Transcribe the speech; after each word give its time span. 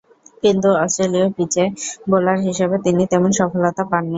কিন্তু 0.43 0.69
অস্ট্রেলীয় 0.83 1.27
পিচে 1.37 1.63
বোলার 2.09 2.37
হিসেবে 2.47 2.75
তিনি 2.85 3.03
তেমন 3.11 3.31
সফলতা 3.39 3.83
পাননি। 3.91 4.09